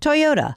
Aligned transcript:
Toyota, 0.00 0.56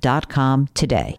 roberthalf.com 0.00 0.68
today. 0.74 1.18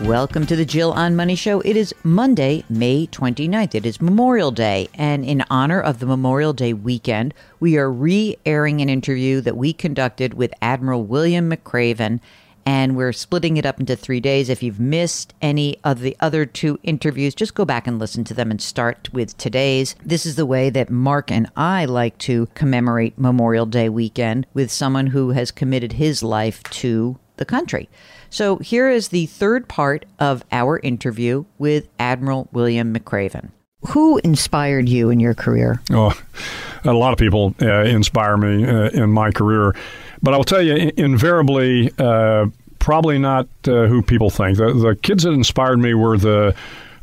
Welcome 0.00 0.44
to 0.46 0.56
the 0.56 0.66
Jill 0.66 0.92
on 0.92 1.16
Money 1.16 1.34
Show. 1.34 1.60
It 1.60 1.76
is 1.76 1.94
Monday, 2.02 2.64
May 2.68 3.06
29th. 3.06 3.74
It 3.74 3.86
is 3.86 4.02
Memorial 4.02 4.50
Day. 4.50 4.88
And 4.94 5.24
in 5.24 5.44
honor 5.48 5.80
of 5.80 5.98
the 5.98 6.06
Memorial 6.06 6.52
Day 6.52 6.74
weekend, 6.74 7.32
we 7.58 7.78
are 7.78 7.90
re 7.90 8.36
airing 8.44 8.82
an 8.82 8.90
interview 8.90 9.40
that 9.40 9.56
we 9.56 9.72
conducted 9.72 10.34
with 10.34 10.52
Admiral 10.60 11.04
William 11.04 11.50
McRaven. 11.50 12.20
And 12.66 12.96
we're 12.96 13.12
splitting 13.12 13.56
it 13.56 13.66
up 13.66 13.80
into 13.80 13.96
three 13.96 14.20
days. 14.20 14.48
If 14.48 14.62
you've 14.62 14.80
missed 14.80 15.34
any 15.42 15.76
of 15.84 16.00
the 16.00 16.16
other 16.20 16.46
two 16.46 16.78
interviews, 16.82 17.34
just 17.34 17.54
go 17.54 17.64
back 17.64 17.86
and 17.86 17.98
listen 17.98 18.24
to 18.24 18.34
them 18.34 18.50
and 18.50 18.60
start 18.60 19.12
with 19.12 19.36
today's. 19.36 19.94
This 20.04 20.24
is 20.24 20.36
the 20.36 20.46
way 20.46 20.70
that 20.70 20.90
Mark 20.90 21.30
and 21.30 21.50
I 21.56 21.84
like 21.84 22.16
to 22.18 22.48
commemorate 22.54 23.18
Memorial 23.18 23.66
Day 23.66 23.88
weekend 23.88 24.46
with 24.54 24.70
someone 24.70 25.08
who 25.08 25.30
has 25.30 25.50
committed 25.50 25.94
his 25.94 26.22
life 26.22 26.62
to 26.64 27.18
the 27.36 27.44
country. 27.44 27.88
So 28.30 28.56
here 28.56 28.88
is 28.88 29.08
the 29.08 29.26
third 29.26 29.68
part 29.68 30.04
of 30.18 30.44
our 30.50 30.78
interview 30.78 31.44
with 31.58 31.88
Admiral 31.98 32.48
William 32.52 32.94
McRaven. 32.94 33.50
Who 33.88 34.18
inspired 34.18 34.88
you 34.88 35.10
in 35.10 35.20
your 35.20 35.34
career? 35.34 35.82
Oh, 35.90 36.18
a 36.84 36.92
lot 36.92 37.12
of 37.12 37.18
people 37.18 37.54
uh, 37.60 37.82
inspire 37.82 38.36
me 38.36 38.64
uh, 38.64 38.88
in 38.90 39.10
my 39.10 39.30
career. 39.30 39.74
But 40.22 40.32
I'll 40.32 40.44
tell 40.44 40.62
you, 40.62 40.90
invariably, 40.96 41.92
uh, 41.98 42.46
probably 42.84 43.18
not 43.18 43.48
uh, 43.66 43.86
who 43.86 44.02
people 44.02 44.28
think. 44.28 44.58
The, 44.58 44.74
the 44.74 44.94
kids 44.94 45.22
that 45.22 45.30
inspired 45.30 45.78
me 45.78 45.94
were 45.94 46.18
the 46.18 46.54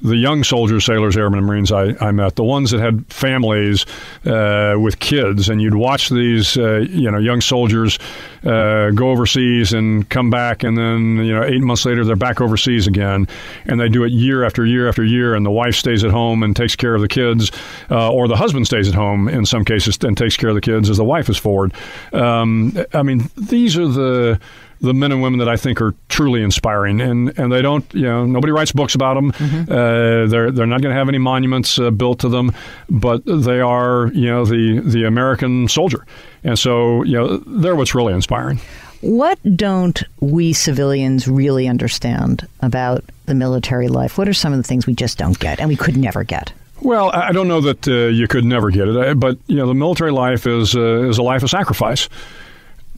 the 0.04 0.16
young 0.16 0.44
soldiers, 0.44 0.84
sailors, 0.84 1.16
airmen, 1.16 1.40
and 1.40 1.48
Marines 1.48 1.72
I, 1.72 1.96
I 2.02 2.12
met, 2.12 2.36
the 2.36 2.44
ones 2.44 2.72
that 2.72 2.80
had 2.80 3.06
families 3.14 3.86
uh, 4.26 4.76
with 4.80 5.00
kids, 5.00 5.48
and 5.48 5.62
you'd 5.62 5.76
watch 5.76 6.10
these, 6.10 6.58
uh, 6.58 6.78
you 6.90 7.12
know, 7.12 7.20
young 7.20 7.40
soldiers 7.40 8.00
uh, 8.44 8.90
go 8.92 9.12
overseas 9.12 9.74
and 9.74 10.10
come 10.10 10.32
back, 10.32 10.64
and 10.64 10.76
then 10.76 11.18
you 11.18 11.34
know, 11.34 11.44
eight 11.44 11.62
months 11.62 11.86
later 11.86 12.04
they're 12.04 12.16
back 12.16 12.42
overseas 12.42 12.88
again, 12.88 13.28
and 13.66 13.80
they 13.80 13.90
do 13.90 14.04
it 14.04 14.12
year 14.12 14.44
after 14.44 14.66
year 14.66 14.90
after 14.90 15.04
year, 15.04 15.36
and 15.36 15.46
the 15.46 15.52
wife 15.52 15.76
stays 15.76 16.04
at 16.04 16.10
home 16.10 16.42
and 16.42 16.56
takes 16.56 16.76
care 16.76 16.96
of 16.96 17.02
the 17.02 17.08
kids, 17.08 17.52
uh, 17.92 18.12
or 18.12 18.28
the 18.28 18.36
husband 18.36 18.66
stays 18.66 18.88
at 18.88 18.96
home 18.96 19.28
in 19.28 19.46
some 19.46 19.64
cases 19.64 19.98
and 20.02 20.18
takes 20.18 20.36
care 20.36 20.50
of 20.50 20.56
the 20.56 20.62
kids 20.62 20.90
as 20.90 20.98
the 20.98 21.06
wife 21.06 21.30
is 21.30 21.38
forward. 21.38 21.74
Um, 22.12 22.76
I 22.94 23.04
mean, 23.04 23.30
these 23.36 23.78
are 23.78 23.88
the 23.88 24.40
the 24.82 24.94
men 24.94 25.12
and 25.12 25.22
women 25.22 25.40
that 25.40 25.48
I 25.48 25.58
think 25.58 25.80
are 25.82 25.94
truly 26.10 26.42
inspiring, 26.42 27.02
and 27.02 27.38
and 27.38 27.52
they 27.52 27.62
don't, 27.62 27.86
you 27.94 28.04
know, 28.04 28.26
nobody 28.26 28.52
writes 28.52 28.72
books 28.72 28.96
about 28.96 29.16
them. 29.16 29.32
Mm-hmm. 29.32 29.72
Uh, 29.72 30.28
they're 30.28 30.52
they're 30.52 30.66
not 30.66 30.82
going 30.82 30.94
to 30.94 30.98
have 30.98 31.08
any 31.08 31.20
monuments 31.20 31.80
uh, 31.80 31.92
built 31.92 32.20
to 32.20 32.30
them, 32.30 32.52
but 32.90 33.24
they 33.26 33.62
are, 33.62 34.08
you 34.14 34.28
know, 34.28 34.46
the 34.46 34.82
the 34.84 35.06
American 35.06 35.68
soldier, 35.68 36.06
and 36.44 36.58
so 36.58 37.04
you 37.04 37.14
know 37.14 37.38
they're 37.38 37.76
what's 37.76 37.96
really 37.96 38.14
inspiring. 38.14 38.60
What 39.02 39.40
don't 39.56 40.04
we 40.20 40.54
civilians 40.54 41.28
really 41.28 41.68
understand 41.68 42.48
about 42.62 43.04
the 43.26 43.34
military 43.34 43.88
life? 43.88 44.18
What 44.18 44.28
are 44.28 44.34
some 44.34 44.54
of 44.54 44.58
the 44.58 44.64
things 44.64 44.86
we 44.86 44.94
just 44.94 45.18
don't 45.18 45.38
get 45.40 45.60
and 45.60 45.70
we 45.70 45.76
could 45.76 45.98
never 45.98 46.24
get? 46.24 46.54
Well, 46.82 47.12
I 47.12 47.32
don't 47.32 47.48
know 47.48 47.62
that 47.62 47.88
uh, 47.88 48.08
you 48.08 48.28
could 48.28 48.46
never 48.46 48.72
get 48.72 48.88
it, 48.88 48.98
uh, 48.98 49.14
but 49.14 49.38
you 49.48 49.56
know, 49.56 49.68
the 49.68 49.76
military 49.76 50.12
life 50.12 50.48
is 50.48 50.76
uh, 50.76 51.08
is 51.08 51.18
a 51.18 51.24
life 51.24 51.44
of 51.44 51.50
sacrifice 51.50 52.10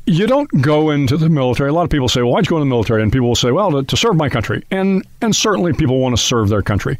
you 0.05 0.27
don't 0.27 0.49
go 0.61 0.89
into 0.89 1.17
the 1.17 1.29
military. 1.29 1.69
A 1.69 1.73
lot 1.73 1.83
of 1.83 1.89
people 1.89 2.09
say, 2.09 2.21
"Well, 2.21 2.31
why'd 2.31 2.45
you 2.45 2.49
go 2.49 2.57
in 2.57 2.61
the 2.61 2.73
military?" 2.73 3.01
And 3.01 3.11
people 3.11 3.27
will 3.27 3.35
say, 3.35 3.51
"Well, 3.51 3.71
to, 3.71 3.83
to 3.83 3.97
serve 3.97 4.15
my 4.15 4.29
country." 4.29 4.63
And 4.71 5.05
and 5.21 5.35
certainly 5.35 5.73
people 5.73 5.99
want 5.99 6.15
to 6.15 6.21
serve 6.21 6.49
their 6.49 6.61
country, 6.61 6.97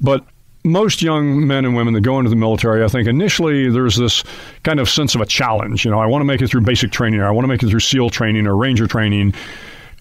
but 0.00 0.24
most 0.64 1.02
young 1.02 1.46
men 1.46 1.64
and 1.64 1.74
women 1.74 1.92
that 1.94 2.02
go 2.02 2.18
into 2.18 2.30
the 2.30 2.36
military, 2.36 2.84
I 2.84 2.88
think 2.88 3.08
initially 3.08 3.68
there's 3.68 3.96
this 3.96 4.22
kind 4.62 4.78
of 4.78 4.88
sense 4.88 5.14
of 5.14 5.20
a 5.20 5.26
challenge. 5.26 5.84
You 5.84 5.90
know, 5.90 5.98
I 5.98 6.06
want 6.06 6.20
to 6.20 6.24
make 6.24 6.40
it 6.40 6.48
through 6.48 6.60
basic 6.60 6.92
training, 6.92 7.20
or 7.20 7.26
I 7.26 7.30
want 7.30 7.44
to 7.44 7.48
make 7.48 7.62
it 7.62 7.68
through 7.68 7.80
SEAL 7.80 8.10
training 8.10 8.46
or 8.46 8.56
Ranger 8.56 8.86
training. 8.86 9.34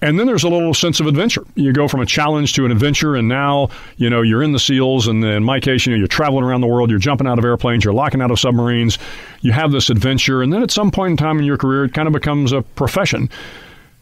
And 0.03 0.19
then 0.19 0.25
there's 0.25 0.43
a 0.43 0.49
little 0.49 0.73
sense 0.73 0.99
of 0.99 1.05
adventure. 1.05 1.45
You 1.53 1.71
go 1.73 1.87
from 1.87 2.01
a 2.01 2.07
challenge 2.07 2.53
to 2.53 2.65
an 2.65 2.71
adventure, 2.71 3.15
and 3.15 3.27
now 3.27 3.69
you 3.97 4.09
know 4.09 4.23
you're 4.23 4.41
in 4.41 4.51
the 4.51 4.59
SEALs. 4.59 5.07
And 5.07 5.23
in 5.23 5.43
my 5.43 5.59
case, 5.59 5.85
you 5.85 5.91
know 5.91 5.97
you're 5.97 6.07
traveling 6.07 6.43
around 6.43 6.61
the 6.61 6.67
world. 6.67 6.89
You're 6.89 6.97
jumping 6.97 7.27
out 7.27 7.37
of 7.37 7.45
airplanes. 7.45 7.83
You're 7.83 7.93
locking 7.93 8.19
out 8.19 8.31
of 8.31 8.39
submarines. 8.39 8.97
You 9.41 9.51
have 9.51 9.71
this 9.71 9.91
adventure, 9.91 10.41
and 10.41 10.51
then 10.51 10.63
at 10.63 10.71
some 10.71 10.89
point 10.89 11.11
in 11.11 11.17
time 11.17 11.37
in 11.37 11.45
your 11.45 11.57
career, 11.57 11.85
it 11.85 11.93
kind 11.93 12.07
of 12.07 12.13
becomes 12.13 12.51
a 12.51 12.63
profession. 12.63 13.29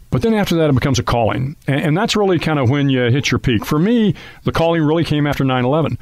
But 0.10 0.22
then 0.22 0.34
after 0.34 0.56
that, 0.56 0.70
it 0.70 0.74
becomes 0.74 1.00
a 1.00 1.04
calling, 1.04 1.56
and, 1.68 1.82
and 1.82 1.98
that's 1.98 2.16
really 2.16 2.40
kind 2.40 2.60
of 2.60 2.70
when 2.70 2.90
you 2.90 3.12
hit 3.12 3.30
your 3.30 3.40
peak. 3.40 3.66
For 3.66 3.78
me, 3.78 4.16
the 4.44 4.52
calling 4.54 4.82
really 4.82 5.04
came 5.04 5.28
after 5.28 5.44
9/11. 5.44 5.98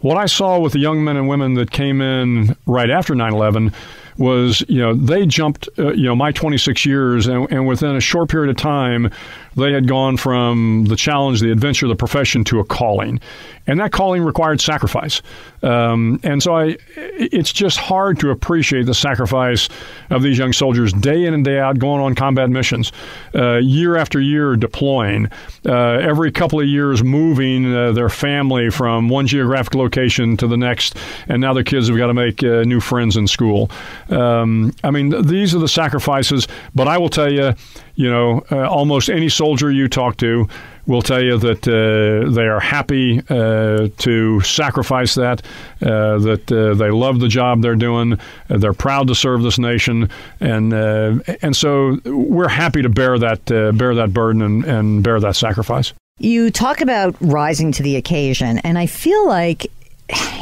What 0.00 0.16
I 0.16 0.26
saw 0.26 0.60
with 0.60 0.74
the 0.74 0.78
young 0.78 1.02
men 1.02 1.16
and 1.16 1.26
women 1.26 1.54
that 1.54 1.70
came 1.70 2.00
in 2.00 2.54
right 2.66 2.90
after 2.90 3.14
9/11 3.14 3.72
was, 4.18 4.64
you 4.68 4.80
know, 4.80 4.94
they 4.94 5.24
jumped, 5.26 5.68
uh, 5.78 5.92
you 5.92 6.04
know, 6.04 6.16
my 6.16 6.32
26 6.32 6.84
years, 6.84 7.26
and, 7.26 7.50
and 7.50 7.66
within 7.66 7.96
a 7.96 8.00
short 8.00 8.28
period 8.28 8.50
of 8.50 8.56
time, 8.56 9.10
they 9.58 9.72
had 9.72 9.86
gone 9.86 10.16
from 10.16 10.86
the 10.86 10.96
challenge, 10.96 11.40
the 11.40 11.52
adventure, 11.52 11.88
the 11.88 11.96
profession 11.96 12.44
to 12.44 12.60
a 12.60 12.64
calling, 12.64 13.20
and 13.66 13.80
that 13.80 13.92
calling 13.92 14.22
required 14.22 14.60
sacrifice. 14.60 15.22
Um, 15.62 16.20
and 16.22 16.42
so, 16.42 16.56
I, 16.56 16.76
it's 16.96 17.52
just 17.52 17.78
hard 17.78 18.18
to 18.20 18.30
appreciate 18.30 18.86
the 18.86 18.94
sacrifice 18.94 19.68
of 20.10 20.22
these 20.22 20.38
young 20.38 20.52
soldiers 20.52 20.92
day 20.92 21.24
in 21.24 21.34
and 21.34 21.44
day 21.44 21.58
out, 21.58 21.78
going 21.78 22.00
on 22.00 22.14
combat 22.14 22.48
missions, 22.48 22.92
uh, 23.34 23.56
year 23.56 23.96
after 23.96 24.20
year 24.20 24.56
deploying, 24.56 25.28
uh, 25.66 25.72
every 25.72 26.30
couple 26.32 26.60
of 26.60 26.66
years 26.66 27.02
moving 27.02 27.74
uh, 27.74 27.92
their 27.92 28.08
family 28.08 28.70
from 28.70 29.08
one 29.08 29.26
geographic 29.26 29.74
location 29.74 30.36
to 30.36 30.46
the 30.46 30.56
next, 30.56 30.96
and 31.28 31.40
now 31.40 31.52
their 31.52 31.64
kids 31.64 31.88
have 31.88 31.96
got 31.96 32.06
to 32.06 32.14
make 32.14 32.42
uh, 32.42 32.62
new 32.62 32.80
friends 32.80 33.16
in 33.16 33.26
school. 33.26 33.70
Um, 34.08 34.72
I 34.84 34.90
mean, 34.90 35.26
these 35.26 35.54
are 35.54 35.58
the 35.58 35.68
sacrifices. 35.68 36.46
But 36.74 36.88
I 36.88 36.98
will 36.98 37.08
tell 37.08 37.30
you 37.32 37.54
you 37.98 38.08
know, 38.08 38.44
uh, 38.52 38.64
almost 38.68 39.10
any 39.10 39.28
soldier 39.28 39.47
you 39.56 39.88
talk 39.88 40.16
to 40.18 40.48
will 40.88 41.02
tell 41.02 41.22
you 41.22 41.38
that 41.38 41.68
uh, 41.68 42.30
they 42.30 42.46
are 42.46 42.58
happy 42.58 43.20
uh, 43.28 43.88
to 43.98 44.40
sacrifice 44.40 45.14
that, 45.14 45.42
uh, 45.82 46.18
that 46.18 46.50
uh, 46.50 46.74
they 46.74 46.90
love 46.90 47.20
the 47.20 47.28
job 47.28 47.60
they're 47.60 47.76
doing, 47.76 48.14
uh, 48.14 48.56
they're 48.56 48.72
proud 48.72 49.06
to 49.06 49.14
serve 49.14 49.42
this 49.42 49.58
nation, 49.58 50.08
and 50.40 50.72
and 50.72 51.54
so 51.54 51.98
we're 52.04 52.48
happy 52.48 52.82
to 52.82 52.88
bear 52.88 53.18
that 53.18 53.44
bear 53.44 53.94
that 53.94 54.12
burden 54.12 54.42
and, 54.42 54.64
and 54.64 55.04
bear 55.04 55.20
that 55.20 55.36
sacrifice. 55.36 55.92
You 56.18 56.50
talk 56.50 56.80
about 56.80 57.14
rising 57.20 57.70
to 57.72 57.82
the 57.82 57.96
occasion, 57.96 58.58
and 58.58 58.78
I 58.78 58.86
feel 58.86 59.28
like, 59.28 59.70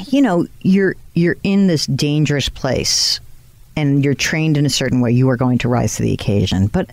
you 0.06 0.23
know, 0.23 0.47
you're 0.62 0.94
you're 1.14 1.37
in 1.43 1.67
this 1.67 1.87
dangerous 1.87 2.49
place, 2.49 3.20
and 3.75 4.05
you're 4.05 4.14
trained 4.14 4.56
in 4.56 4.64
a 4.64 4.70
certain 4.70 5.00
way. 5.00 5.11
You 5.11 5.29
are 5.29 5.37
going 5.37 5.58
to 5.58 5.69
rise 5.69 5.97
to 5.97 6.03
the 6.03 6.12
occasion, 6.12 6.69
but 6.69 6.88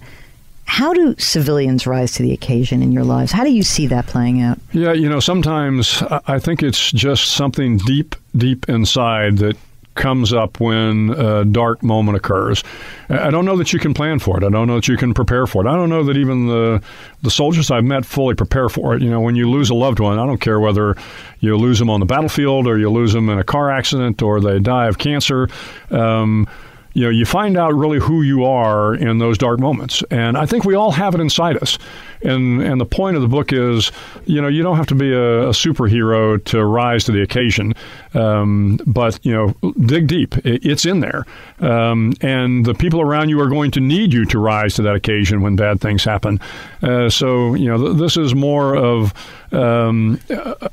How 0.66 0.94
do 0.94 1.16
civilians 1.18 1.86
rise 1.86 2.14
to 2.14 2.24
the 2.24 2.34
occasion 2.34 2.82
in 2.82 2.92
your 2.92 3.04
lives? 3.04 3.32
How 3.32 3.44
do 3.44 3.52
you 3.52 3.64
see 3.64 3.88
that 3.88 4.08
playing 4.08 4.42
out? 4.42 4.60
Yeah, 4.72 4.94
you 4.94 5.08
know, 5.08 5.20
sometimes 5.20 6.02
I 6.28 6.40
think 6.40 6.64
it's 6.64 6.92
just 6.92 7.34
something 7.34 7.78
deep, 7.78 8.16
deep 8.36 8.68
inside 8.70 9.38
that 9.38 9.56
comes 9.96 10.34
up 10.34 10.60
when 10.60 11.12
a 11.12 11.46
dark 11.46 11.84
moment 11.84 12.18
occurs. 12.18 12.64
I 13.10 13.30
don't 13.30 13.46
know 13.46 13.56
that 13.58 13.74
you 13.74 13.80
can 13.80 13.94
plan 13.94 14.20
for 14.20 14.38
it. 14.38 14.44
I 14.44 14.50
don't 14.50 14.68
know 14.68 14.76
that 14.76 14.88
you 14.88 14.98
can 14.98 15.14
prepare 15.14 15.46
for 15.46 15.64
it. 15.64 15.70
I 15.70 15.76
don't 15.76 15.90
know 15.90 16.04
that 16.06 16.18
even 16.18 16.48
the 16.48 16.82
the 17.22 17.30
soldiers 17.30 17.70
I've 17.70 17.84
met 17.84 18.06
fully 18.06 18.36
prepare 18.36 18.70
for 18.70 18.96
it. 18.96 19.02
You 19.02 19.10
know, 19.10 19.22
when 19.22 19.36
you 19.36 19.50
lose 19.50 19.70
a 19.70 19.76
loved 19.76 20.00
one, 20.00 20.18
I 20.18 20.26
don't 20.26 20.42
care 20.42 20.60
whether 20.60 20.96
you 21.40 21.56
lose 21.58 21.80
them 21.80 21.90
on 21.90 22.00
the 22.00 22.06
battlefield 22.06 22.68
or 22.68 22.78
you 22.80 22.90
lose 22.90 23.14
them 23.14 23.30
in 23.30 23.38
a 23.38 23.44
car 23.44 23.70
accident 23.70 24.22
or 24.22 24.42
they 24.42 24.60
die 24.60 24.88
of 24.88 24.98
cancer. 24.98 25.48
Um, 25.92 26.48
you 26.94 27.04
know, 27.04 27.10
you 27.10 27.26
find 27.26 27.58
out 27.58 27.74
really 27.74 28.00
who 28.00 28.22
you 28.22 28.44
are 28.46 28.94
in 28.94 29.18
those 29.18 29.38
dark 29.38 29.60
moments. 29.60 30.04
And 30.12 30.38
I 30.38 30.46
think 30.46 30.64
we 30.64 30.76
all 30.76 30.92
have 30.92 31.16
it 31.16 31.22
inside 31.22 31.58
us. 31.62 31.78
And 32.24 32.62
and 32.62 32.80
the 32.80 32.86
point 32.86 33.16
of 33.16 33.22
the 33.22 33.28
book 33.28 33.52
is, 33.52 33.92
you 34.26 34.42
know, 34.42 34.48
you 34.48 34.64
don't 34.64 34.78
have 34.78 34.88
to 34.88 34.96
be 34.96 35.12
a, 35.14 35.50
a 35.50 35.52
superhero 35.52 36.44
to 36.46 36.64
rise 36.64 37.04
to 37.06 37.12
the 37.12 37.22
occasion, 37.22 37.74
um, 38.14 38.80
but 38.86 39.20
you 39.26 39.34
know, 39.34 39.72
dig 39.86 40.08
deep. 40.08 40.38
It, 40.46 40.66
it's 40.66 40.86
in 40.86 41.00
there, 41.00 41.26
um, 41.60 42.14
and 42.22 42.66
the 42.66 42.74
people 42.74 43.02
around 43.02 43.30
you 43.30 43.40
are 43.40 43.50
going 43.50 43.72
to 43.72 43.80
need 43.80 44.14
you 44.14 44.26
to 44.26 44.40
rise 44.40 44.76
to 44.76 44.82
that 44.84 44.96
occasion 44.96 45.42
when 45.42 45.56
bad 45.56 45.82
things 45.82 46.04
happen. 46.04 46.40
Uh, 46.82 47.10
so 47.10 47.56
you 47.56 47.68
know, 47.68 47.78
th- 47.78 47.98
this 47.98 48.18
is 48.18 48.34
more 48.34 48.76
of 48.76 49.14
um, 49.52 50.20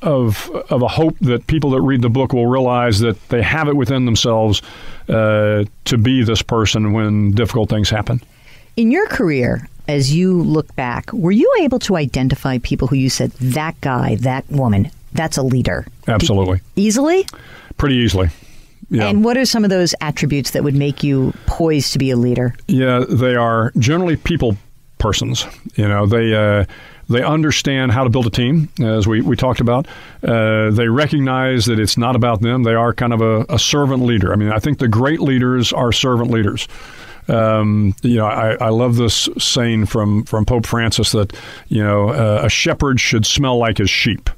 of 0.02 0.50
of 0.70 0.82
a 0.82 0.88
hope 0.88 1.16
that 1.20 1.46
people 1.46 1.70
that 1.70 1.80
read 1.80 2.02
the 2.02 2.10
book 2.10 2.32
will 2.32 2.46
realize 2.46 3.00
that 3.00 3.28
they 3.28 3.42
have 3.42 3.68
it 3.68 3.76
within 3.76 4.04
themselves 4.04 4.62
uh, 5.08 5.64
to 5.84 5.98
be 5.98 6.22
this 6.22 6.42
person 6.42 6.92
when 6.92 7.32
difficult 7.32 7.68
things 7.68 7.90
happen. 7.90 8.20
In 8.76 8.90
your 8.90 9.06
career, 9.08 9.68
as 9.90 10.14
you 10.14 10.42
look 10.42 10.74
back, 10.76 11.12
were 11.12 11.32
you 11.32 11.52
able 11.60 11.78
to 11.80 11.96
identify 11.96 12.58
people 12.58 12.88
who 12.88 12.96
you 12.96 13.10
said, 13.10 13.32
that 13.32 13.78
guy, 13.80 14.14
that 14.16 14.48
woman, 14.50 14.90
that's 15.12 15.36
a 15.36 15.42
leader? 15.42 15.86
Absolutely. 16.06 16.58
Did, 16.58 16.82
easily? 16.82 17.26
Pretty 17.76 17.96
easily. 17.96 18.28
Yeah. 18.88 19.06
And 19.06 19.24
what 19.24 19.36
are 19.36 19.44
some 19.44 19.64
of 19.64 19.70
those 19.70 19.94
attributes 20.00 20.52
that 20.52 20.64
would 20.64 20.74
make 20.74 21.02
you 21.02 21.32
poised 21.46 21.92
to 21.92 21.98
be 21.98 22.10
a 22.10 22.16
leader? 22.16 22.54
Yeah, 22.66 23.04
they 23.08 23.34
are 23.34 23.72
generally 23.78 24.16
people 24.16 24.56
persons. 24.98 25.46
You 25.76 25.88
know, 25.88 26.06
they 26.06 26.34
uh, 26.34 26.64
they 27.08 27.22
understand 27.22 27.92
how 27.92 28.04
to 28.04 28.10
build 28.10 28.26
a 28.26 28.30
team, 28.30 28.68
as 28.80 29.06
we, 29.06 29.20
we 29.20 29.36
talked 29.36 29.60
about. 29.60 29.88
Uh, 30.22 30.70
they 30.70 30.88
recognize 30.88 31.66
that 31.66 31.80
it's 31.80 31.96
not 31.98 32.14
about 32.14 32.40
them. 32.40 32.62
They 32.62 32.74
are 32.74 32.94
kind 32.94 33.12
of 33.12 33.20
a, 33.20 33.44
a 33.48 33.58
servant 33.58 34.04
leader. 34.04 34.32
I 34.32 34.36
mean, 34.36 34.52
I 34.52 34.58
think 34.60 34.78
the 34.78 34.88
great 34.88 35.20
leaders 35.20 35.72
are 35.72 35.92
servant 35.92 36.30
leaders. 36.30 36.68
Um, 37.28 37.94
you 38.02 38.16
know, 38.16 38.26
I, 38.26 38.54
I, 38.54 38.68
love 38.70 38.96
this 38.96 39.28
saying 39.38 39.86
from, 39.86 40.24
from 40.24 40.44
Pope 40.44 40.66
Francis 40.66 41.12
that, 41.12 41.32
you 41.68 41.82
know, 41.82 42.08
uh, 42.08 42.42
a 42.44 42.48
shepherd 42.48 42.98
should 42.98 43.24
smell 43.24 43.58
like 43.58 43.78
his 43.78 43.90
sheep. 43.90 44.30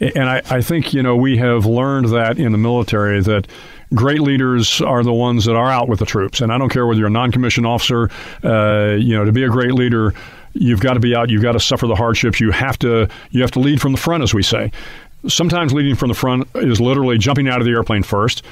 And 0.00 0.28
I, 0.28 0.42
I 0.50 0.62
think, 0.62 0.92
you 0.92 1.02
know, 1.02 1.14
we 1.14 1.36
have 1.36 1.64
learned 1.64 2.08
that 2.08 2.38
in 2.38 2.50
the 2.50 2.58
military 2.58 3.20
that 3.22 3.46
great 3.94 4.20
leaders 4.20 4.80
are 4.80 5.04
the 5.04 5.12
ones 5.12 5.44
that 5.44 5.54
are 5.54 5.70
out 5.70 5.88
with 5.88 6.00
the 6.00 6.06
troops. 6.06 6.40
And 6.40 6.52
I 6.52 6.58
don't 6.58 6.70
care 6.70 6.86
whether 6.86 6.98
you're 6.98 7.08
a 7.08 7.10
non 7.10 7.30
commissioned 7.30 7.66
officer, 7.66 8.10
uh, 8.42 8.96
you 8.98 9.16
know, 9.16 9.24
to 9.24 9.32
be 9.32 9.44
a 9.44 9.48
great 9.48 9.74
leader, 9.74 10.12
you've 10.54 10.80
got 10.80 10.94
to 10.94 11.00
be 11.00 11.14
out, 11.14 11.30
you've 11.30 11.42
got 11.42 11.52
to 11.52 11.60
suffer 11.60 11.86
the 11.86 11.94
hardships, 11.94 12.40
you 12.40 12.50
have 12.50 12.78
to, 12.80 13.08
you 13.30 13.42
have 13.42 13.52
to 13.52 13.60
lead 13.60 13.80
from 13.80 13.92
the 13.92 13.98
front, 13.98 14.22
as 14.22 14.34
we 14.34 14.42
say. 14.42 14.72
Sometimes 15.28 15.72
leading 15.72 15.94
from 15.94 16.08
the 16.08 16.14
front 16.14 16.48
is 16.56 16.80
literally 16.80 17.16
jumping 17.16 17.48
out 17.48 17.60
of 17.60 17.64
the 17.64 17.70
airplane 17.70 18.02
first 18.02 18.42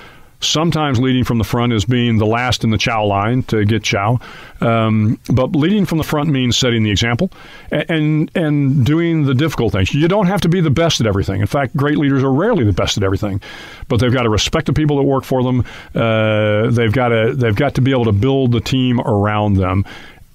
Sometimes 0.42 0.98
leading 0.98 1.24
from 1.24 1.36
the 1.36 1.44
front 1.44 1.72
is 1.74 1.84
being 1.84 2.16
the 2.16 2.26
last 2.26 2.64
in 2.64 2.70
the 2.70 2.78
chow 2.78 3.04
line 3.04 3.42
to 3.44 3.64
get 3.66 3.82
chow, 3.82 4.18
um, 4.62 5.20
but 5.30 5.54
leading 5.54 5.84
from 5.84 5.98
the 5.98 6.04
front 6.04 6.30
means 6.30 6.56
setting 6.56 6.82
the 6.82 6.90
example 6.90 7.30
and, 7.70 7.90
and, 7.90 8.30
and 8.34 8.86
doing 8.86 9.26
the 9.26 9.34
difficult 9.34 9.72
things. 9.72 9.92
You 9.92 10.08
don't 10.08 10.26
have 10.26 10.40
to 10.40 10.48
be 10.48 10.62
the 10.62 10.70
best 10.70 11.00
at 11.00 11.06
everything. 11.06 11.42
In 11.42 11.46
fact, 11.46 11.76
great 11.76 11.98
leaders 11.98 12.24
are 12.24 12.32
rarely 12.32 12.64
the 12.64 12.72
best 12.72 12.96
at 12.96 13.02
everything, 13.02 13.42
but 13.88 14.00
they've 14.00 14.12
got 14.12 14.22
to 14.22 14.30
respect 14.30 14.64
the 14.64 14.72
people 14.72 14.96
that 14.96 15.02
work 15.02 15.24
for 15.24 15.42
them. 15.42 15.64
Uh, 15.94 16.70
they've 16.70 16.92
got 16.92 17.08
to 17.08 17.34
they've 17.34 17.56
got 17.56 17.74
to 17.74 17.82
be 17.82 17.90
able 17.90 18.06
to 18.06 18.12
build 18.12 18.52
the 18.52 18.60
team 18.60 18.98
around 19.00 19.54
them, 19.54 19.84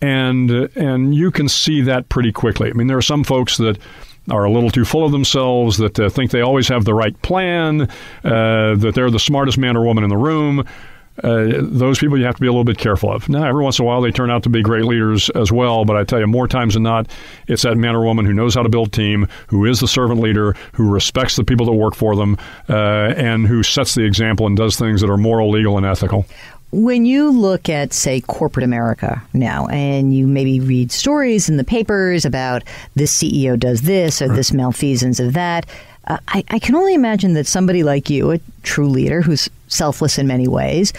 and 0.01 0.51
and 0.75 1.15
you 1.15 1.31
can 1.31 1.49
see 1.49 1.81
that 1.81 2.09
pretty 2.09 2.31
quickly. 2.31 2.69
I 2.69 2.73
mean, 2.73 2.85
there 2.87 2.97
are 2.97 3.01
some 3.01 3.23
folks 3.23 3.57
that 3.57 3.79
are 4.30 4.45
a 4.45 4.51
little 4.51 4.69
too 4.69 4.86
full 4.86 5.06
of 5.06 5.12
themselves, 5.12 5.77
that 5.77 6.00
uh, 6.00 6.10
think 6.10 6.31
they 6.31 6.42
always 6.42 6.68
have 6.68 6.86
the 6.86 6.94
right 6.94 7.19
plan, 7.22 7.81
uh, 8.24 8.75
that 8.75 8.94
they're 8.95 9.12
the 9.12 9.19
smartest 9.19 9.57
man 9.57 9.77
or 9.77 9.83
woman 9.83 10.04
in 10.04 10.10
the 10.10 10.18
room. 10.18 10.66
Uh, 11.24 11.62
those 11.62 11.98
people 11.98 12.18
you 12.18 12.25
have 12.25 12.36
to 12.36 12.42
be 12.42 12.48
a 12.48 12.51
little 12.51 12.66
bit 12.66 12.77
careful 12.77 13.10
of. 13.10 13.30
Now, 13.30 13.45
every 13.48 13.63
once 13.63 13.80
in 13.80 13.86
a 13.86 13.88
while, 13.88 14.01
they 14.01 14.12
turn 14.12 14.30
out 14.30 14.44
to 14.44 14.50
be 14.50 14.62
great 14.62 14.83
leaders 14.83 15.30
as 15.30 15.50
well. 15.50 15.86
But 15.86 15.95
I 15.95 16.04
tell 16.04 16.19
you, 16.19 16.27
more 16.27 16.48
times 16.48 16.74
than 16.74 16.83
not, 16.83 17.10
it's 17.48 17.62
that 17.62 17.77
man 17.77 17.95
or 17.95 18.04
woman 18.04 18.25
who 18.25 18.33
knows 18.33 18.54
how 18.54 18.63
to 18.63 18.69
build 18.69 18.92
team, 18.92 19.27
who 19.48 19.66
is 19.66 19.80
the 19.80 19.88
servant 19.88 20.19
leader, 20.19 20.57
who 20.74 20.89
respects 20.89 21.38
the 21.38 21.45
people 21.45 21.66
that 21.68 21.72
work 21.72 21.95
for 21.95 22.18
them, 22.18 22.38
uh, 22.68 23.13
and 23.16 23.48
who 23.48 23.63
sets 23.63 23.95
the 23.95 24.04
example 24.04 24.45
and 24.45 24.57
does 24.57 24.75
things 24.75 25.00
that 25.00 25.10
are 25.10 25.18
moral, 25.18 25.50
legal, 25.51 25.77
and 25.77 25.86
ethical. 25.86 26.25
When 26.71 27.06
you 27.06 27.29
look 27.29 27.69
at, 27.69 27.94
say, 27.94 28.21
corporate 28.21 28.63
America 28.63 29.21
now, 29.33 29.67
and 29.67 30.13
you 30.13 30.27
maybe 30.27 30.59
read 30.59 30.91
stories 30.91 31.47
in 31.47 31.57
the 31.57 31.63
papers 31.63 32.25
about 32.25 32.63
this 32.95 33.15
CEO 33.15 33.57
does 33.57 33.83
this 33.83 34.21
or 34.21 34.27
this 34.27 34.51
malfeasance 34.51 35.19
of 35.19 35.33
that, 35.33 35.65
uh, 36.07 36.17
I, 36.27 36.44
I 36.50 36.59
can 36.59 36.75
only 36.75 36.94
imagine 36.94 37.33
that 37.33 37.47
somebody 37.47 37.83
like 37.83 38.09
you, 38.09 38.31
a 38.31 38.39
true 38.63 38.88
leader 38.89 39.21
who's 39.21 39.50
selfless 39.67 40.17
in 40.17 40.27
many 40.27 40.47
ways, 40.47 40.91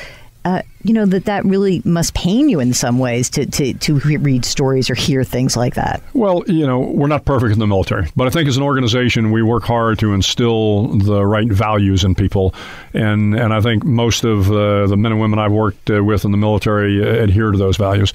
uh, 0.46 0.62
you 0.84 0.94
know 0.94 1.04
that 1.04 1.24
that 1.24 1.44
really 1.44 1.82
must 1.84 2.14
pain 2.14 2.48
you 2.48 2.60
in 2.60 2.72
some 2.72 3.00
ways 3.00 3.28
to, 3.28 3.46
to 3.46 3.74
to 3.74 3.98
read 3.98 4.44
stories 4.44 4.88
or 4.88 4.94
hear 4.94 5.24
things 5.24 5.56
like 5.56 5.74
that. 5.74 6.00
Well, 6.14 6.44
you 6.46 6.64
know, 6.64 6.78
we're 6.78 7.08
not 7.08 7.24
perfect 7.24 7.52
in 7.52 7.58
the 7.58 7.66
military, 7.66 8.08
but 8.14 8.28
I 8.28 8.30
think 8.30 8.48
as 8.48 8.56
an 8.56 8.62
organization, 8.62 9.32
we 9.32 9.42
work 9.42 9.64
hard 9.64 9.98
to 9.98 10.14
instill 10.14 10.86
the 10.98 11.26
right 11.26 11.50
values 11.50 12.04
in 12.04 12.14
people, 12.14 12.54
and 12.94 13.34
and 13.34 13.52
I 13.52 13.60
think 13.60 13.84
most 13.84 14.22
of 14.22 14.48
uh, 14.52 14.86
the 14.86 14.96
men 14.96 15.10
and 15.10 15.20
women 15.20 15.40
I've 15.40 15.50
worked 15.50 15.90
uh, 15.90 16.04
with 16.04 16.24
in 16.24 16.30
the 16.30 16.38
military 16.38 17.02
adhere 17.02 17.50
to 17.50 17.58
those 17.58 17.76
values. 17.76 18.12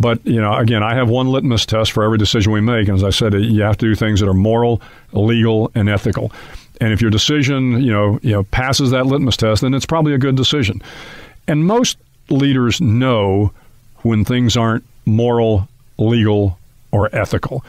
But 0.00 0.26
you 0.26 0.40
know, 0.40 0.52
again, 0.54 0.82
I 0.82 0.96
have 0.96 1.08
one 1.08 1.28
litmus 1.28 1.66
test 1.66 1.92
for 1.92 2.02
every 2.02 2.18
decision 2.18 2.50
we 2.50 2.60
make, 2.60 2.88
and 2.88 2.96
as 2.96 3.04
I 3.04 3.10
said, 3.10 3.32
you 3.34 3.62
have 3.62 3.76
to 3.78 3.86
do 3.86 3.94
things 3.94 4.18
that 4.18 4.28
are 4.28 4.34
moral, 4.34 4.82
legal, 5.12 5.70
and 5.76 5.88
ethical. 5.88 6.32
And 6.80 6.92
if 6.92 7.00
your 7.00 7.10
decision, 7.10 7.80
you 7.80 7.92
know, 7.92 8.18
you 8.22 8.32
know, 8.32 8.42
passes 8.44 8.90
that 8.90 9.06
litmus 9.06 9.36
test, 9.36 9.60
then 9.60 9.72
it's 9.72 9.86
probably 9.86 10.14
a 10.14 10.18
good 10.18 10.34
decision. 10.34 10.82
And 11.50 11.66
most 11.66 11.98
leaders 12.28 12.80
know 12.80 13.52
when 14.02 14.24
things 14.24 14.56
aren't 14.56 14.84
moral, 15.04 15.68
legal, 15.98 16.60
or 16.92 17.12
ethical. 17.12 17.64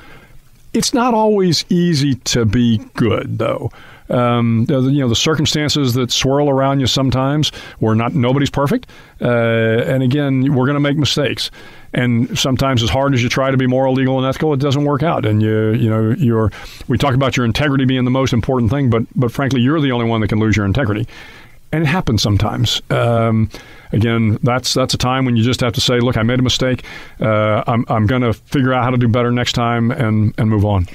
It's 0.72 0.94
not 0.94 1.16
always 1.16 1.66
easy 1.68 2.14
to 2.16 2.46
be 2.46 2.78
good, 2.94 3.40
though. 3.40 3.72
Um, 4.08 4.68
you 4.70 5.00
know 5.00 5.08
the 5.08 5.16
circumstances 5.16 5.96
that 5.96 6.12
swirl 6.12 6.48
around 6.48 6.80
you 6.80 6.86
sometimes. 6.86 7.52
We're 7.80 7.96
not 7.96 8.14
nobody's 8.14 8.52
perfect, 8.52 8.88
uh, 9.20 9.26
and 9.26 10.04
again, 10.04 10.54
we're 10.54 10.66
going 10.66 10.76
to 10.76 10.82
make 10.82 10.98
mistakes. 10.98 11.50
And 11.94 12.38
sometimes, 12.38 12.84
as 12.84 12.90
hard 12.90 13.16
as 13.16 13.24
you 13.24 13.30
try 13.30 13.50
to 13.50 13.58
be 13.58 13.68
moral, 13.68 13.94
legal, 13.94 14.18
and 14.20 14.28
ethical, 14.28 14.54
it 14.54 14.60
doesn't 14.60 14.84
work 14.84 15.02
out. 15.02 15.26
And 15.26 15.42
you, 15.42 15.72
you 15.72 15.90
know, 15.90 16.12
you're. 16.12 16.52
We 16.88 17.00
talk 17.00 17.16
about 17.16 17.36
your 17.36 17.48
integrity 17.48 17.86
being 17.86 18.04
the 18.04 18.12
most 18.12 18.32
important 18.32 18.70
thing, 18.70 18.92
but 18.92 19.04
but 19.16 19.32
frankly, 19.32 19.62
you're 19.62 19.82
the 19.82 19.92
only 19.92 20.06
one 20.06 20.22
that 20.22 20.28
can 20.28 20.40
lose 20.40 20.56
your 20.56 20.68
integrity 20.68 21.08
and 21.72 21.84
it 21.84 21.88
happens 21.88 22.22
sometimes. 22.22 22.82
Um, 22.90 23.50
again, 23.92 24.38
that's 24.44 24.74
that's 24.74 24.94
a 24.94 24.98
time 24.98 25.26
when 25.26 25.36
you 25.36 25.44
just 25.44 25.62
have 25.62 25.74
to 25.74 25.82
say, 25.82 26.00
"Look, 26.00 26.18
I 26.18 26.24
made 26.24 26.40
a 26.40 26.44
mistake. 26.44 26.84
Uh, 27.20 27.64
I'm 27.68 27.86
I'm 27.88 28.06
going 28.08 28.22
to 28.22 28.34
figure 28.34 28.74
out 28.74 28.84
how 28.84 28.92
to 28.92 28.98
do 28.98 29.08
better 29.08 29.32
next 29.32 29.54
time 29.54 29.92
and 29.92 30.34
and 30.38 30.50
move 30.50 30.66
on." 30.66 30.88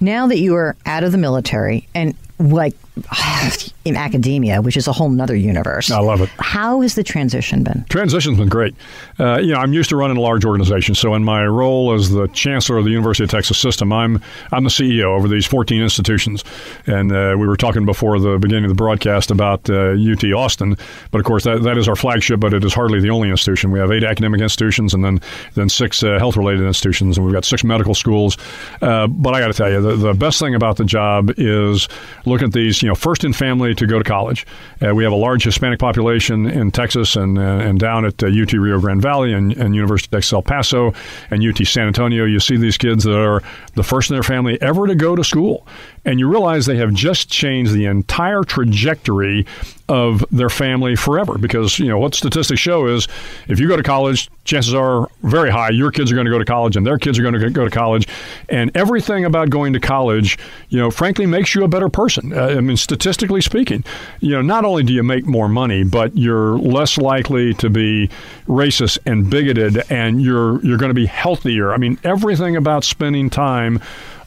Now 0.00 0.26
that 0.28 0.38
you 0.38 0.54
are 0.54 0.76
out 0.86 1.04
of 1.04 1.12
the 1.12 1.18
military 1.18 1.86
and 1.94 2.14
like 2.38 2.74
in 3.84 3.96
academia, 3.96 4.60
which 4.60 4.76
is 4.76 4.86
a 4.86 4.92
whole 4.92 5.08
nother 5.08 5.36
universe. 5.36 5.90
I 5.90 6.00
love 6.00 6.20
it. 6.20 6.28
How 6.38 6.80
has 6.80 6.94
the 6.94 7.02
transition 7.02 7.64
been? 7.64 7.84
Transition's 7.88 8.38
been 8.38 8.48
great. 8.48 8.74
Uh, 9.18 9.38
you 9.38 9.52
know, 9.52 9.58
I'm 9.58 9.72
used 9.72 9.88
to 9.90 9.96
running 9.96 10.16
a 10.16 10.20
large 10.20 10.44
organization, 10.44 10.94
so 10.94 11.14
in 11.14 11.24
my 11.24 11.44
role 11.46 11.92
as 11.94 12.10
the 12.10 12.26
chancellor 12.28 12.78
of 12.78 12.84
the 12.84 12.90
University 12.90 13.24
of 13.24 13.30
Texas 13.30 13.58
system, 13.58 13.92
I'm 13.92 14.20
I'm 14.52 14.64
the 14.64 14.70
CEO 14.70 15.16
over 15.16 15.28
these 15.28 15.46
14 15.46 15.80
institutions. 15.80 16.44
And 16.86 17.12
uh, 17.12 17.36
we 17.38 17.46
were 17.46 17.56
talking 17.56 17.86
before 17.86 18.18
the 18.18 18.38
beginning 18.38 18.64
of 18.64 18.70
the 18.70 18.74
broadcast 18.74 19.30
about 19.30 19.68
uh, 19.70 19.94
UT 19.94 20.24
Austin, 20.24 20.76
but 21.10 21.18
of 21.18 21.24
course 21.24 21.44
that, 21.44 21.62
that 21.62 21.78
is 21.78 21.88
our 21.88 21.96
flagship, 21.96 22.40
but 22.40 22.52
it 22.52 22.64
is 22.64 22.74
hardly 22.74 23.00
the 23.00 23.10
only 23.10 23.30
institution. 23.30 23.70
We 23.70 23.78
have 23.78 23.90
eight 23.90 24.04
academic 24.04 24.40
institutions 24.40 24.94
and 24.94 25.04
then 25.04 25.20
then 25.54 25.68
six 25.68 26.02
uh, 26.02 26.18
health 26.18 26.36
related 26.36 26.66
institutions, 26.66 27.16
and 27.16 27.26
we've 27.26 27.34
got 27.34 27.44
six 27.44 27.64
medical 27.64 27.94
schools. 27.94 28.36
Uh, 28.82 29.06
but 29.06 29.34
I 29.34 29.40
got 29.40 29.48
to 29.48 29.54
tell 29.54 29.70
you, 29.70 29.80
the, 29.80 29.96
the 29.96 30.14
best 30.14 30.38
thing 30.38 30.54
about 30.54 30.76
the 30.76 30.84
job 30.84 31.32
is 31.36 31.88
looking 32.26 32.48
at 32.48 32.52
these, 32.52 32.79
you 32.82 32.88
know, 32.88 32.94
first 32.94 33.24
in 33.24 33.32
family 33.32 33.74
to 33.74 33.86
go 33.86 33.98
to 33.98 34.04
college. 34.04 34.46
Uh, 34.80 34.94
we 34.94 35.04
have 35.04 35.12
a 35.12 35.16
large 35.16 35.44
Hispanic 35.44 35.78
population 35.78 36.46
in 36.46 36.70
Texas 36.70 37.16
and 37.16 37.38
uh, 37.38 37.42
and 37.42 37.78
down 37.78 38.04
at 38.04 38.22
uh, 38.22 38.26
UT 38.26 38.52
Rio 38.52 38.80
Grande 38.80 39.02
Valley 39.02 39.32
and, 39.32 39.52
and 39.56 39.74
University 39.74 40.08
of 40.08 40.20
Texas 40.20 40.32
El 40.32 40.42
Paso 40.42 40.92
and 41.30 41.44
UT 41.44 41.66
San 41.66 41.86
Antonio. 41.86 42.24
You 42.24 42.40
see 42.40 42.56
these 42.56 42.78
kids 42.78 43.04
that 43.04 43.18
are 43.18 43.42
the 43.74 43.82
first 43.82 44.10
in 44.10 44.16
their 44.16 44.22
family 44.22 44.60
ever 44.60 44.86
to 44.86 44.94
go 44.94 45.16
to 45.16 45.24
school, 45.24 45.66
and 46.04 46.18
you 46.18 46.28
realize 46.28 46.66
they 46.66 46.76
have 46.76 46.94
just 46.94 47.28
changed 47.28 47.72
the 47.72 47.86
entire 47.86 48.42
trajectory 48.42 49.46
of 49.88 50.24
their 50.30 50.48
family 50.48 50.94
forever. 50.94 51.36
Because, 51.36 51.78
you 51.78 51.88
know, 51.88 51.98
what 51.98 52.14
statistics 52.14 52.60
show 52.60 52.86
is 52.86 53.08
if 53.48 53.58
you 53.58 53.66
go 53.68 53.76
to 53.76 53.82
college, 53.82 54.30
chances 54.44 54.72
are 54.72 55.08
very 55.22 55.50
high 55.50 55.70
your 55.70 55.90
kids 55.90 56.10
are 56.10 56.14
going 56.14 56.24
to 56.24 56.30
go 56.30 56.38
to 56.38 56.44
college 56.44 56.76
and 56.76 56.86
their 56.86 56.98
kids 56.98 57.18
are 57.18 57.22
going 57.22 57.34
to 57.34 57.50
go 57.50 57.64
to 57.64 57.70
college. 57.70 58.06
And 58.48 58.70
everything 58.76 59.24
about 59.24 59.50
going 59.50 59.72
to 59.72 59.80
college, 59.80 60.38
you 60.68 60.78
know, 60.78 60.90
frankly, 60.90 61.26
makes 61.26 61.54
you 61.54 61.64
a 61.64 61.68
better 61.68 61.88
person. 61.88 62.32
Uh, 62.32 62.46
I 62.46 62.60
mean, 62.60 62.76
statistically 62.76 63.40
speaking, 63.40 63.84
you 64.20 64.30
know, 64.30 64.42
not 64.42 64.64
only 64.64 64.84
do 64.84 64.92
you 64.92 65.02
make 65.02 65.26
more 65.26 65.48
money, 65.48 65.82
but 65.82 66.16
you're 66.16 66.58
less 66.58 66.96
likely 66.96 67.54
to 67.54 67.68
be 67.68 68.08
racist 68.46 68.98
and 69.06 69.28
bigoted 69.28 69.82
and 69.90 70.22
you're, 70.22 70.64
you're 70.64 70.78
going 70.78 70.90
to 70.90 70.94
be 70.94 71.06
healthier. 71.06 71.72
I 71.72 71.78
mean, 71.78 71.98
everything 72.04 72.56
about 72.56 72.84
spending 72.84 73.28
time 73.28 73.80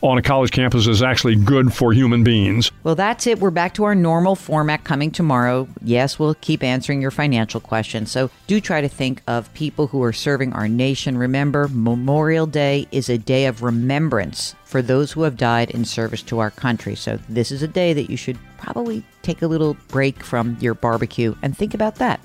on 0.03 0.17
a 0.17 0.21
college 0.21 0.51
campus 0.51 0.85
is 0.85 1.01
actually 1.01 1.35
good 1.35 1.73
for 1.73 1.93
human 1.93 2.25
beings. 2.25 2.71
Well, 2.83 2.95
that's 2.95 3.25
it. 3.25 3.39
We're 3.39 3.51
back 3.51 3.73
to 3.75 3.85
our 3.85 3.95
normal 3.95 4.35
format 4.35 4.83
coming 4.83 5.11
tomorrow. 5.11 5.69
Yes, 5.81 6.19
we'll 6.19 6.35
keep 6.35 6.61
answering 6.61 7.01
your 7.01 7.09
financial 7.09 7.61
questions. 7.61 8.11
So 8.11 8.29
do 8.45 8.59
try 8.59 8.81
to 8.81 8.89
think 8.89 9.23
of 9.27 9.51
people 9.53 9.87
who 9.87 10.03
are 10.03 10.11
serving 10.11 10.51
our 10.51 10.67
nation. 10.67 11.17
Remember, 11.17 11.69
Memorial 11.69 12.45
Day 12.45 12.85
is 12.91 13.07
a 13.07 13.17
day 13.17 13.45
of 13.45 13.63
remembrance 13.63 14.55
for 14.65 14.81
those 14.81 15.13
who 15.13 15.21
have 15.21 15.37
died 15.37 15.71
in 15.71 15.85
service 15.85 16.21
to 16.23 16.39
our 16.39 16.51
country. 16.51 16.95
So 16.95 17.17
this 17.29 17.49
is 17.49 17.63
a 17.63 17.67
day 17.67 17.93
that 17.93 18.09
you 18.09 18.17
should 18.17 18.37
probably 18.57 19.05
take 19.21 19.41
a 19.41 19.47
little 19.47 19.77
break 19.87 20.21
from 20.21 20.57
your 20.59 20.73
barbecue 20.73 21.33
and 21.41 21.57
think 21.57 21.73
about 21.73 21.95
that. 21.95 22.19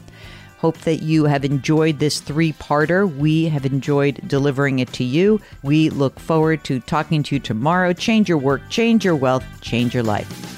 Hope 0.58 0.78
that 0.78 1.02
you 1.02 1.24
have 1.24 1.44
enjoyed 1.44 2.00
this 2.00 2.20
three 2.20 2.52
parter. 2.52 3.08
We 3.08 3.44
have 3.44 3.64
enjoyed 3.64 4.20
delivering 4.26 4.80
it 4.80 4.92
to 4.94 5.04
you. 5.04 5.40
We 5.62 5.88
look 5.88 6.18
forward 6.18 6.64
to 6.64 6.80
talking 6.80 7.22
to 7.22 7.36
you 7.36 7.40
tomorrow. 7.40 7.92
Change 7.92 8.28
your 8.28 8.38
work, 8.38 8.62
change 8.68 9.04
your 9.04 9.16
wealth, 9.16 9.44
change 9.60 9.94
your 9.94 10.02
life. 10.02 10.57